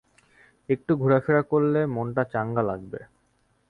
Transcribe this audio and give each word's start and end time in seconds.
একটু 0.69 0.91
ঘুরাফেরা 0.95 1.41
করলে 1.51 1.79
মনটা 1.95 2.23
চাঙ্গা 2.33 2.63
লাগবে। 2.63 2.99